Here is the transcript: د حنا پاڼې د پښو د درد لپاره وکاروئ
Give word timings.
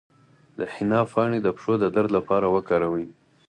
د 0.57 0.59
حنا 0.73 1.01
پاڼې 1.11 1.39
د 1.43 1.47
پښو 1.57 1.73
د 1.79 1.85
درد 1.95 2.09
لپاره 2.17 2.45
وکاروئ 2.55 3.07